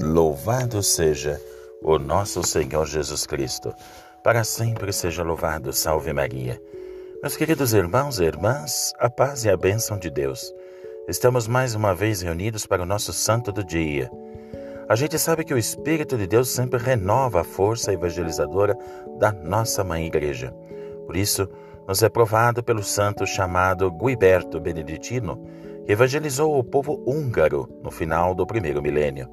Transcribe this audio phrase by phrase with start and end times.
[0.00, 1.40] Louvado seja
[1.82, 3.74] o nosso Senhor Jesus Cristo.
[4.22, 5.72] Para sempre seja louvado.
[5.72, 6.60] Salve Maria.
[7.22, 10.52] Meus queridos irmãos e irmãs, a paz e a bênção de Deus.
[11.08, 14.10] Estamos mais uma vez reunidos para o nosso santo do dia.
[14.88, 18.76] A gente sabe que o Espírito de Deus sempre renova a força evangelizadora
[19.18, 20.54] da nossa mãe igreja.
[21.06, 21.48] Por isso,
[21.86, 25.40] nos é provado pelo santo chamado Guiberto Beneditino,
[25.84, 29.28] que evangelizou o povo húngaro no final do primeiro milênio.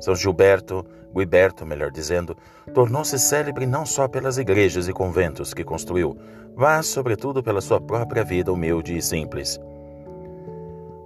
[0.00, 2.36] São Gilberto, Guiberto, melhor dizendo,
[2.72, 6.16] tornou-se célebre não só pelas igrejas e conventos que construiu,
[6.56, 9.60] mas, sobretudo, pela sua própria vida humilde e simples.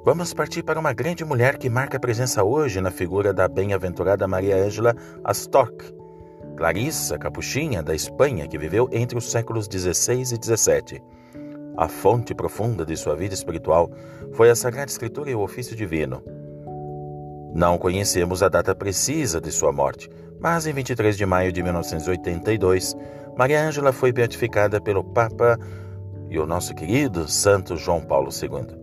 [0.05, 4.57] Vamos partir para uma grande mulher que marca presença hoje na figura da bem-aventurada Maria
[4.57, 5.75] Ângela Astorg,
[6.57, 11.03] Clarissa Capuchinha, da Espanha, que viveu entre os séculos XVI e XVII.
[11.77, 13.91] A fonte profunda de sua vida espiritual
[14.35, 16.23] foi a Sagrada Escritura e o ofício divino.
[17.55, 20.11] Não conhecemos a data precisa de sua morte,
[20.41, 22.97] mas em 23 de maio de 1982,
[23.39, 25.57] Maria Ângela foi beatificada pelo Papa
[26.29, 28.77] e o nosso querido Santo João Paulo II.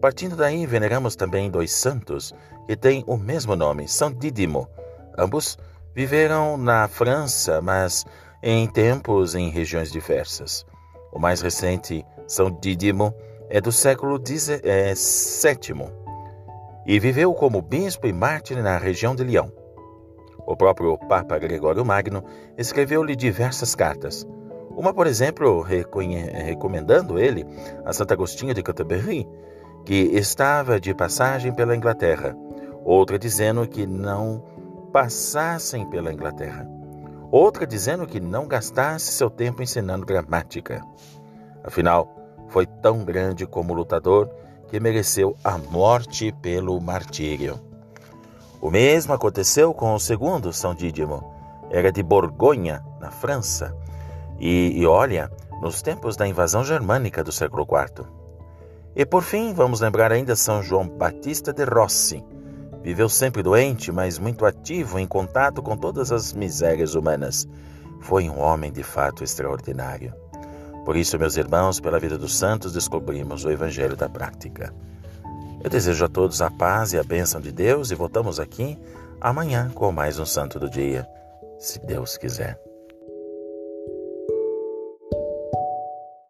[0.00, 2.32] Partindo daí, veneramos também dois santos
[2.66, 4.66] que têm o mesmo nome, São Dídimo.
[5.18, 5.58] Ambos
[5.94, 8.06] viveram na França, mas
[8.42, 10.64] em tempos em regiões diversas.
[11.12, 13.14] O mais recente, São Dídimo,
[13.50, 16.05] é do século XVII
[16.86, 19.48] e viveu como bispo e mártir na região de Lyon.
[20.46, 22.22] O próprio Papa Gregório Magno
[22.56, 24.26] escreveu-lhe diversas cartas.
[24.70, 27.44] Uma, por exemplo, recomendando ele
[27.84, 29.26] a Santo Agostinho de Canterbury,
[29.84, 32.36] que estava de passagem pela Inglaterra.
[32.84, 34.44] Outra dizendo que não
[34.92, 36.68] passassem pela Inglaterra.
[37.32, 40.80] Outra dizendo que não gastasse seu tempo ensinando gramática.
[41.64, 42.08] Afinal,
[42.48, 44.30] foi tão grande como lutador
[44.68, 47.60] que mereceu a morte pelo martírio.
[48.60, 51.32] O mesmo aconteceu com o segundo São Dídimo.
[51.70, 53.76] Era de Borgonha, na França.
[54.40, 58.06] E, e olha, nos tempos da invasão germânica do século IV.
[58.94, 62.24] E por fim, vamos lembrar ainda São João Batista de Rossi.
[62.82, 67.46] Viveu sempre doente, mas muito ativo em contato com todas as misérias humanas.
[68.00, 70.14] Foi um homem de fato extraordinário.
[70.86, 74.72] Por isso, meus irmãos, pela vida dos santos, descobrimos o Evangelho da prática.
[75.60, 78.78] Eu desejo a todos a paz e a bênção de Deus e voltamos aqui
[79.20, 81.04] amanhã com mais um Santo do Dia,
[81.58, 82.65] se Deus quiser.